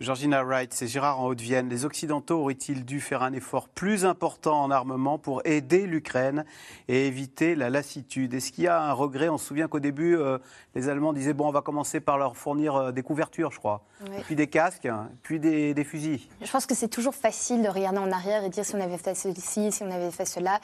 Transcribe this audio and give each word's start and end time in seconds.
Georgina 0.00 0.42
Wright, 0.42 0.72
c'est 0.72 0.86
Gérard 0.86 1.20
en 1.20 1.26
Haute-Vienne. 1.26 1.68
Les 1.68 1.84
Occidentaux 1.84 2.40
auraient-ils 2.40 2.86
dû 2.86 3.02
faire 3.02 3.22
un 3.22 3.34
effort 3.34 3.68
plus 3.68 4.06
important 4.06 4.62
en 4.62 4.70
armement 4.70 5.18
pour 5.18 5.42
aider 5.44 5.86
l'Ukraine 5.86 6.46
et 6.88 7.06
éviter 7.06 7.54
la 7.54 7.68
lassitude? 7.68 8.32
Est-ce 8.32 8.50
qu'il 8.50 8.64
y 8.64 8.66
a 8.66 8.80
un 8.80 8.94
regret? 8.94 9.28
On 9.28 9.36
se 9.36 9.44
souvient 9.44 9.68
qu'au 9.68 9.78
début, 9.78 10.16
euh, 10.16 10.38
les 10.74 10.88
Allemands 10.88 11.12
disaient 11.12 11.34
bon, 11.34 11.48
on 11.48 11.52
va 11.52 11.60
commencer 11.60 12.00
par 12.00 12.16
leur 12.16 12.38
fournir 12.38 12.76
euh, 12.76 12.92
des 12.92 13.02
couvertures, 13.02 13.52
je 13.52 13.58
crois, 13.58 13.82
puis 14.24 14.36
des 14.36 14.46
casques, 14.46 14.88
puis 15.22 15.38
des, 15.38 15.84
fusils. 15.84 16.22
Je 16.40 16.50
pense 16.50 16.64
que 16.64 16.74
c'est 16.74 16.88
toujours 16.88 17.14
facile 17.14 17.62
de 17.62 17.68
regarder 17.68 17.98
en 17.98 18.10
arrière 18.10 18.42
et 18.42 18.48
dire 18.48 18.64
si 18.64 18.74
on 18.74 18.80
avait 18.80 18.96
fait 18.96 19.14
ceci, 19.14 19.70
si 19.70 19.82
on 19.82 19.90
avait 19.90 20.10
fait 20.10 20.24
cela. 20.24 20.60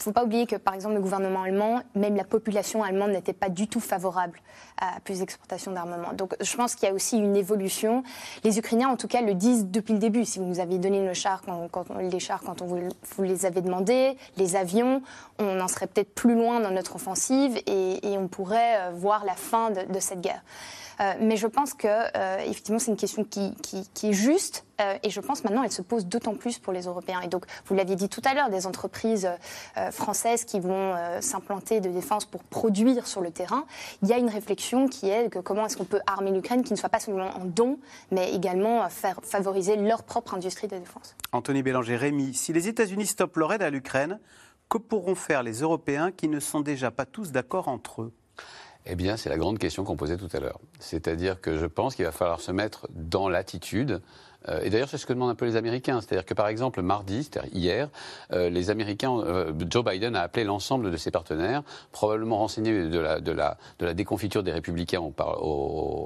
Il 0.00 0.04
ne 0.04 0.04
faut 0.04 0.12
pas 0.12 0.24
oublier 0.24 0.46
que, 0.46 0.56
par 0.56 0.72
exemple, 0.72 0.94
le 0.94 1.02
gouvernement 1.02 1.42
allemand, 1.42 1.82
même 1.94 2.16
la 2.16 2.24
population 2.24 2.82
allemande 2.82 3.10
n'était 3.10 3.34
pas 3.34 3.50
du 3.50 3.68
tout 3.68 3.80
favorable 3.80 4.40
à 4.80 4.98
plus 5.00 5.18
d'exportation 5.18 5.72
d'armement. 5.72 6.14
Donc, 6.14 6.34
je 6.40 6.56
pense 6.56 6.74
qu'il 6.74 6.88
y 6.88 6.90
a 6.90 6.94
aussi 6.94 7.18
une 7.18 7.36
évolution. 7.36 8.02
Les 8.42 8.58
Ukrainiens 8.58 8.88
en 8.88 8.96
tout 8.96 9.08
cas, 9.08 9.20
le 9.20 9.34
disent 9.34 9.66
depuis 9.66 9.92
le 9.92 9.98
début. 9.98 10.24
Si 10.24 10.38
vous 10.38 10.46
nous 10.46 10.58
avez 10.58 10.78
donné 10.78 11.04
le 11.06 11.12
char 11.12 11.42
quand, 11.42 11.84
les 11.98 12.18
chars 12.18 12.40
quand 12.40 12.62
on 12.62 12.66
vous, 12.66 13.22
les 13.22 13.44
avez 13.44 13.60
demandés, 13.60 14.16
les 14.38 14.56
avions, 14.56 15.02
on 15.38 15.60
en 15.60 15.68
serait 15.68 15.86
peut-être 15.86 16.14
plus 16.14 16.34
loin 16.34 16.60
dans 16.60 16.70
notre 16.70 16.96
offensive 16.96 17.60
et, 17.66 17.98
on 18.16 18.28
pourrait 18.28 18.80
euh, 18.80 18.90
voir 18.92 19.24
la 19.26 19.34
fin 19.34 19.70
de 19.70 20.00
cette 20.00 20.20
guerre. 20.22 20.42
Euh, 21.00 21.14
mais 21.20 21.36
je 21.36 21.46
pense 21.46 21.72
que 21.72 21.88
euh, 21.88 22.38
effectivement 22.40 22.78
c'est 22.78 22.90
une 22.90 22.96
question 22.96 23.24
qui, 23.24 23.54
est 24.02 24.12
juste 24.12 24.64
et 25.02 25.10
je 25.10 25.20
pense 25.20 25.44
maintenant 25.44 25.62
elle 25.62 25.70
se 25.70 25.82
pose 25.82 26.06
d'autant 26.06 26.34
plus 26.34 26.58
pour 26.58 26.72
les 26.72 26.82
Européens. 26.82 27.20
Et 27.20 27.28
donc 27.28 27.44
vous 27.66 27.74
l'aviez 27.74 27.96
dit 27.96 28.08
tout 28.08 28.22
à 28.24 28.34
l'heure, 28.34 28.48
des 28.48 28.66
entreprises 28.66 29.28
françaises 29.90 30.44
qui 30.44 30.60
vont 30.60 30.94
s'implanter 31.20 31.80
de 31.80 31.88
défense 31.88 32.24
pour 32.24 32.42
produire 32.44 33.06
sur 33.06 33.20
le 33.20 33.30
terrain. 33.30 33.64
Il 34.02 34.08
y 34.08 34.12
a 34.12 34.18
une 34.18 34.28
réflexion 34.28 34.88
qui 34.88 35.08
est 35.08 35.30
que 35.30 35.38
comment 35.38 35.66
est-ce 35.66 35.76
qu'on 35.76 35.84
peut 35.84 36.00
armer 36.06 36.30
l'Ukraine 36.30 36.62
qui 36.62 36.72
ne 36.72 36.78
soit 36.78 36.88
pas 36.88 37.00
seulement 37.00 37.30
en 37.36 37.44
don, 37.44 37.78
mais 38.10 38.32
également 38.32 38.88
faire 38.88 39.20
favoriser 39.22 39.76
leur 39.76 40.02
propre 40.02 40.34
industrie 40.34 40.68
de 40.68 40.76
défense. 40.76 41.16
Anthony 41.32 41.62
Bélanger, 41.62 41.96
Rémi, 41.96 42.34
si 42.34 42.52
les 42.52 42.68
États-Unis 42.68 43.06
stoppent 43.06 43.36
leur 43.36 43.52
aide 43.52 43.62
à 43.62 43.70
l'Ukraine, 43.70 44.18
que 44.68 44.78
pourront 44.78 45.14
faire 45.14 45.42
les 45.42 45.60
Européens 45.60 46.12
qui 46.12 46.28
ne 46.28 46.40
sont 46.40 46.60
déjà 46.60 46.90
pas 46.90 47.04
tous 47.04 47.32
d'accord 47.32 47.68
entre 47.68 48.02
eux? 48.02 48.12
Eh 48.86 48.94
bien, 48.94 49.16
c'est 49.16 49.28
la 49.28 49.36
grande 49.36 49.58
question 49.58 49.84
qu'on 49.84 49.96
posait 49.96 50.16
tout 50.16 50.28
à 50.32 50.40
l'heure. 50.40 50.58
C'est-à-dire 50.78 51.40
que 51.40 51.58
je 51.58 51.66
pense 51.66 51.94
qu'il 51.94 52.04
va 52.04 52.12
falloir 52.12 52.40
se 52.40 52.50
mettre 52.50 52.88
dans 52.90 53.28
l'attitude. 53.28 54.00
Euh, 54.48 54.60
et 54.62 54.70
d'ailleurs, 54.70 54.88
c'est 54.88 54.98
ce 54.98 55.06
que 55.06 55.12
demandent 55.12 55.30
un 55.30 55.34
peu 55.34 55.44
les 55.44 55.56
Américains. 55.56 56.00
C'est-à-dire 56.00 56.24
que, 56.24 56.34
par 56.34 56.48
exemple, 56.48 56.82
mardi, 56.82 57.24
c'est-à-dire 57.24 57.50
hier, 57.54 57.88
euh, 58.32 58.50
les 58.50 58.70
Américains, 58.70 59.18
euh, 59.18 59.52
Joe 59.68 59.84
Biden 59.84 60.16
a 60.16 60.22
appelé 60.22 60.44
l'ensemble 60.44 60.90
de 60.90 60.96
ses 60.96 61.10
partenaires, 61.10 61.62
probablement 61.92 62.38
renseignés 62.38 62.88
de 62.88 62.98
la, 62.98 63.56
déconfiture 63.94 64.42
des 64.42 64.52
républicains 64.52 65.02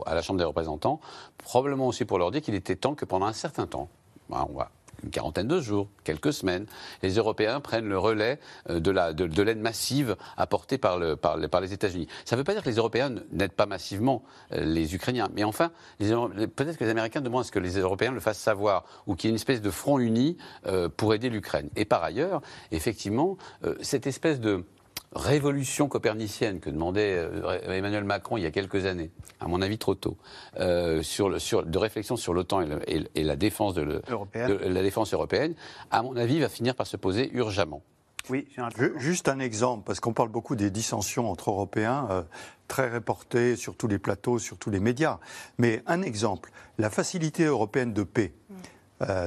à 0.07 0.15
la 0.15 0.23
Chambre 0.23 0.39
des 0.39 0.45
représentants, 0.45 1.01
probablement 1.39 1.87
aussi 1.87 2.05
pour 2.05 2.19
leur 2.19 2.31
dire 2.31 2.43
qu'il 2.43 2.55
était 2.55 2.77
temps 2.77 2.95
que 2.95 3.05
pendant 3.05 3.27
un 3.27 3.33
certain 3.33 3.67
temps, 3.67 3.89
on 4.31 4.37
va 4.55 4.71
une 5.03 5.11
quarantaine 5.11 5.49
de 5.49 5.61
jours, 5.61 5.89
quelques 6.05 6.33
semaines, 6.33 6.67
les 7.03 7.15
Européens 7.15 7.61
prennent 7.61 7.89
le 7.89 7.99
relais 7.99 8.39
euh, 8.71 8.81
de 8.81 8.91
l'aide 8.91 9.17
de, 9.17 9.63
massive 9.63 10.17
apportée 10.37 10.79
par, 10.79 10.99
par, 11.19 11.61
les 11.61 11.73
États-Unis. 11.73 12.09
Ça 12.25 12.37
ne 12.37 12.41
veut 12.41 12.45
pas 12.45 12.53
dire 12.53 12.63
que 12.63 12.69
les 12.69 12.77
Européens 12.77 13.15
n'aident 13.33 13.53
pas 13.53 13.67
massivement 13.67 14.23
euh, 14.53 14.65
les 14.65 14.95
Ukrainiens, 14.95 15.29
mais 15.35 15.45
enfin, 15.45 15.71
peut-être 15.99 16.77
que 16.77 16.85
les 16.85 16.91
Américains 16.91 17.21
demandent 17.21 17.43
à 17.43 17.45
ce 17.45 17.53
que 17.53 17.59
les 17.59 17.79
Européens 17.79 18.13
le 18.13 18.21
fassent 18.21 18.39
savoir, 18.39 18.85
ou 19.07 19.15
qu'il 19.15 19.29
y 19.29 19.31
ait 19.31 19.33
une 19.33 19.37
espèce 19.37 19.61
de 19.61 19.71
front 19.71 19.99
uni 19.99 20.37
euh, 20.67 20.89
pour 20.89 21.15
aider 21.15 21.31
l'Ukraine. 21.31 21.71
Et 21.77 21.85
par 21.85 22.03
ailleurs, 22.03 22.41
effectivement, 22.71 23.37
cette 23.81 24.07
espèce 24.07 24.41
de 24.41 24.65
révolution 25.15 25.89
copernicienne 25.89 26.61
que 26.61 26.71
demandait 26.71 27.17
euh, 27.17 27.61
Emmanuel 27.63 28.05
Macron 28.05 28.37
il 28.37 28.43
y 28.43 28.47
a 28.47 28.51
quelques 28.51 28.87
années, 28.87 29.11
à 29.41 29.49
mon 29.49 29.63
avis 29.63 29.79
trop 29.79 29.95
tôt, 29.95 30.17
euh, 30.59 31.03
sur 31.03 31.29
le, 31.29 31.39
sur, 31.39 31.65
de 31.65 31.79
réflexion 31.79 32.17
sur 32.17 32.35
l'OTAN 32.35 32.63
et, 32.87 33.23
la, 33.23 33.37
défense 33.37 33.75
de, 33.75 34.03
la 34.35 34.83
défense 34.83 35.15
européenne, 35.15 35.55
à 35.91 36.03
mon 36.03 36.17
avis, 36.17 36.41
va 36.41 36.49
finir 36.49 36.75
par 36.75 36.87
se 36.87 36.97
poser 36.97 37.31
urgemment. 37.35 37.83
Oui, 38.31 38.49
juste 38.97 39.29
un 39.29 39.39
exemple, 39.39 39.85
parce 39.85 40.01
qu'on 40.01 40.15
parle 40.15 40.31
beaucoup 40.31 40.57
des 40.57 40.71
dissensions 40.71 41.31
entre 41.31 41.51
Européens, 41.51 42.09
euh, 42.11 42.23
très 42.69 42.91
reportées 42.91 43.55
sur 43.55 43.77
tous 43.77 43.87
les 43.87 43.99
plateaux, 43.99 44.39
sur 44.39 44.57
tous 44.57 44.71
les 44.71 44.81
médias. 44.81 45.19
Mais 45.59 45.83
un 45.87 46.01
exemple, 46.01 46.51
la 46.79 46.89
facilité 46.89 47.45
européenne 47.45 47.93
de 47.93 48.03
paix, 48.03 48.33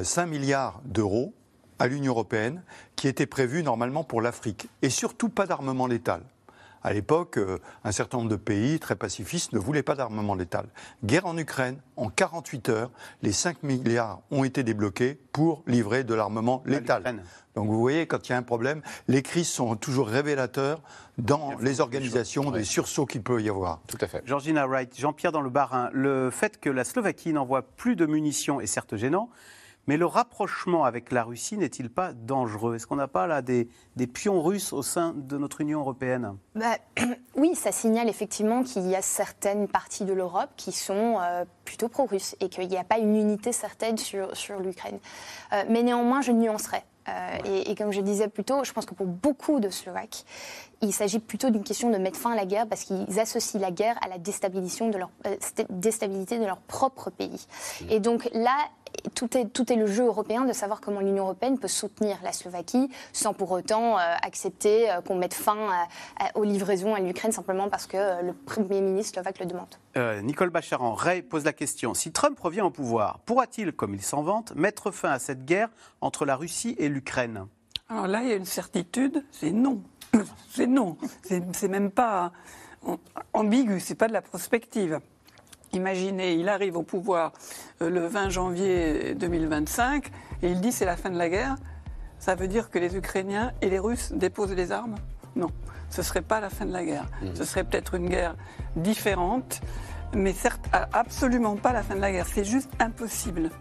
5 0.01 0.25
milliards 0.25 0.81
d'euros 0.85 1.35
à 1.79 1.87
l'Union 1.87 2.13
européenne 2.13 2.63
qui 2.95 3.07
était 3.07 3.25
prévu 3.25 3.63
normalement 3.63 4.03
pour 4.03 4.21
l'Afrique. 4.21 4.67
Et 4.81 4.89
surtout 4.89 5.29
pas 5.29 5.45
d'armement 5.45 5.87
létal. 5.87 6.21
À 6.83 6.93
l'époque, 6.93 7.37
euh, 7.37 7.57
un 7.83 7.91
certain 7.91 8.19
nombre 8.19 8.29
de 8.29 8.35
pays 8.35 8.79
très 8.79 8.95
pacifistes 8.95 9.51
ne 9.51 9.59
voulaient 9.59 9.83
pas 9.83 9.95
d'armement 9.95 10.35
létal. 10.35 10.67
Guerre 11.03 11.25
en 11.25 11.37
Ukraine, 11.37 11.81
en 11.95 12.09
48 12.09 12.69
heures, 12.69 12.91
les 13.23 13.31
5 13.31 13.63
milliards 13.63 14.21
ont 14.31 14.43
été 14.43 14.63
débloqués 14.63 15.19
pour 15.33 15.63
livrer 15.67 16.03
de 16.03 16.13
l'armement 16.13 16.63
létal. 16.65 17.21
Donc 17.55 17.67
vous 17.67 17.79
voyez, 17.79 18.05
quand 18.05 18.29
il 18.29 18.31
y 18.31 18.35
a 18.35 18.37
un 18.37 18.43
problème, 18.43 18.81
les 19.07 19.21
crises 19.21 19.49
sont 19.49 19.75
toujours 19.75 20.07
révélateurs 20.07 20.81
dans 21.17 21.55
les 21.59 21.81
organisations 21.81 22.51
des 22.51 22.63
sursauts 22.63 23.05
qu'il 23.05 23.23
peut 23.23 23.41
y 23.41 23.49
avoir. 23.49 23.81
Tout 23.87 23.97
à 23.99 24.07
fait. 24.07 24.21
Georgina 24.25 24.67
Wright, 24.67 24.97
Jean-Pierre 24.97 25.31
dans 25.31 25.41
le 25.41 25.49
Barin, 25.49 25.89
le 25.91 26.29
fait 26.29 26.59
que 26.59 26.69
la 26.69 26.83
Slovaquie 26.83 27.33
n'envoie 27.33 27.63
plus 27.63 27.95
de 27.95 28.05
munitions 28.05 28.61
est 28.61 28.67
certes 28.67 28.95
gênant, 28.95 29.29
mais 29.87 29.97
le 29.97 30.05
rapprochement 30.05 30.83
avec 30.83 31.11
la 31.11 31.23
Russie 31.23 31.57
n'est-il 31.57 31.89
pas 31.89 32.13
dangereux? 32.13 32.75
Est-ce 32.75 32.87
qu'on 32.87 32.97
n'a 32.97 33.07
pas 33.07 33.25
là 33.25 33.41
des, 33.41 33.67
pions 34.13 34.41
russes 34.41 34.73
au 34.73 34.83
sein 34.83 35.13
de 35.15 35.37
notre 35.37 35.61
Union 35.61 35.79
européenne? 35.79 36.37
Bah, 36.55 36.77
Oui, 37.35 37.55
ça 37.55 37.71
signale 37.71 38.09
effectivement 38.09 38.63
qu'il 38.63 38.87
y 38.87 38.95
a 38.95 39.01
certaines 39.01 39.67
parties 39.67 40.05
de 40.05 40.13
l'Europe 40.13 40.49
qui 40.57 40.71
sont 40.71 41.17
euh, 41.21 41.45
plutôt 41.65 41.87
pro-russes 41.87 42.35
et 42.39 42.49
qu'il 42.49 42.67
n'y 42.67 42.77
a 42.77 42.83
pas 42.83 42.97
une 42.97 43.15
unité 43.15 43.51
certaine 43.51 43.97
sur, 43.97 44.35
sur 44.35 44.59
l'Ukraine. 44.59 44.99
Euh, 45.53 45.63
mais 45.69 45.83
néanmoins, 45.83 46.21
je 46.21 46.31
nuancerai. 46.31 46.83
Euh, 47.09 47.37
et, 47.65 47.75
comme 47.75 47.91
je 47.91 48.01
disais 48.01 48.27
plus 48.27 48.43
tôt, 48.43 48.63
je 48.63 48.73
pense 48.73 48.85
que 48.85 48.93
pour 48.93 49.05
beaucoup 49.05 49.59
de 49.59 49.69
Slovaques, 49.69 50.25
il 50.81 50.91
s'agit 50.91 51.19
plutôt 51.19 51.49
d'une 51.49 51.63
question 51.63 51.89
de 51.89 51.97
mettre 51.97 52.19
fin 52.19 52.31
à 52.31 52.35
la 52.35 52.45
guerre 52.45 52.67
parce 52.67 52.83
qu'ils 52.83 53.19
associent 53.19 53.61
la 53.61 53.71
guerre 53.71 53.97
à 54.03 54.09
la 54.09 54.17
déstabilisation 54.17 54.89
de 54.89 54.97
leur, 54.97 55.09
déstabilité 55.69 56.37
de 56.37 56.45
leur 56.45 56.57
propre 56.57 57.09
pays. 57.09 57.47
Mmh. 57.81 57.85
Et 57.91 57.99
donc 58.01 58.29
là, 58.33 58.57
tout 59.13 59.37
est, 59.37 59.45
tout 59.45 59.71
est 59.71 59.75
le 59.75 59.87
jeu 59.87 60.05
européen 60.05 60.45
de 60.45 60.53
savoir 60.53 60.81
comment 60.81 60.99
l'Union 60.99 61.23
européenne 61.23 61.57
peut 61.57 61.67
soutenir 61.67 62.17
la 62.23 62.31
Slovaquie 62.31 62.89
sans 63.13 63.33
pour 63.33 63.51
autant 63.51 63.97
euh, 63.97 64.01
accepter 64.21 64.89
euh, 64.89 65.01
qu'on 65.01 65.15
mette 65.15 65.33
fin 65.33 65.87
aux 66.35 66.43
livraisons 66.43 66.95
à 66.95 66.99
l'Ukraine 66.99 67.31
simplement 67.31 67.69
parce 67.69 67.87
que 67.87 67.97
euh, 67.97 68.21
le 68.21 68.33
Premier 68.33 68.81
ministre 68.81 69.13
slovaque 69.13 69.39
le 69.39 69.45
demande. 69.45 69.67
Nicole 70.23 70.51
Bacharan, 70.51 70.93
Ray 70.93 71.23
pose 71.23 71.43
la 71.43 71.53
question 71.53 71.95
si 71.95 72.11
Trump 72.11 72.39
revient 72.39 72.61
au 72.61 72.69
pouvoir, 72.69 73.19
pourra-t-il, 73.25 73.71
comme 73.71 73.95
il 73.95 74.01
s'en 74.01 74.21
vante, 74.21 74.53
mettre 74.55 74.91
fin 74.91 75.09
à 75.09 75.17
cette 75.17 75.43
guerre 75.45 75.69
entre 76.01 76.25
la 76.25 76.35
Russie 76.35 76.75
et 76.77 76.87
l'Ukraine? 76.87 77.47
Alors 77.89 78.05
là, 78.05 78.21
il 78.21 78.29
y 78.29 78.31
a 78.31 78.35
une 78.35 78.45
certitude 78.45 79.23
c'est 79.31 79.51
non. 79.51 79.81
C'est 80.51 80.67
non. 80.67 80.97
C'est 81.23 81.67
même 81.67 81.91
pas 81.91 82.31
ambigu, 83.33 83.79
c'est 83.79 83.95
pas 83.95 84.07
de 84.07 84.13
la 84.13 84.21
prospective. 84.21 84.99
Imaginez, 85.73 86.33
il 86.33 86.49
arrive 86.49 86.77
au 86.77 86.83
pouvoir 86.83 87.33
euh, 87.81 87.89
le 87.89 88.07
20 88.07 88.29
janvier 88.29 89.15
2025 89.15 90.07
et 90.41 90.49
il 90.49 90.61
dit 90.61 90.71
c'est 90.71 90.85
la 90.85 90.97
fin 90.97 91.09
de 91.09 91.17
la 91.17 91.29
guerre. 91.29 91.55
Ça 92.19 92.35
veut 92.35 92.47
dire 92.47 92.69
que 92.69 92.79
les 92.79 92.95
Ukrainiens 92.95 93.51
et 93.61 93.69
les 93.69 93.79
Russes 93.79 94.11
déposent 94.13 94.53
les 94.53 94.71
armes? 94.71 94.95
Non, 95.35 95.49
ce 95.89 96.01
ne 96.01 96.05
serait 96.05 96.21
pas 96.21 96.39
la 96.39 96.49
fin 96.49 96.65
de 96.65 96.73
la 96.73 96.83
guerre. 96.83 97.05
Mmh. 97.21 97.27
Ce 97.35 97.43
serait 97.43 97.63
peut-être 97.63 97.93
une 97.93 98.09
guerre 98.09 98.35
différente, 98.75 99.61
mais 100.13 100.33
certes 100.33 100.65
absolument 100.93 101.55
pas 101.57 101.73
la 101.73 101.83
fin 101.83 101.95
de 101.95 102.01
la 102.01 102.11
guerre. 102.11 102.25
C'est 102.27 102.45
juste 102.45 102.71
impossible. 102.79 103.51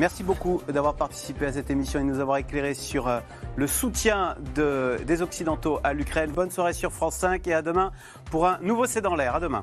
Merci 0.00 0.22
beaucoup 0.22 0.62
d'avoir 0.66 0.94
participé 0.94 1.44
à 1.46 1.52
cette 1.52 1.68
émission 1.70 2.00
et 2.00 2.02
de 2.02 2.08
nous 2.08 2.20
avoir 2.20 2.38
éclairé 2.38 2.72
sur 2.72 3.06
euh, 3.06 3.20
le 3.56 3.66
soutien 3.66 4.34
des 4.54 5.20
Occidentaux 5.20 5.78
à 5.84 5.92
l'Ukraine. 5.92 6.30
Bonne 6.30 6.50
soirée 6.50 6.72
sur 6.72 6.90
France 6.90 7.16
5 7.16 7.46
et 7.46 7.52
à 7.52 7.60
demain 7.60 7.92
pour 8.30 8.46
un 8.46 8.58
nouveau 8.62 8.86
C'est 8.86 9.02
dans 9.02 9.14
l'air. 9.14 9.34
À 9.34 9.40
demain. 9.40 9.62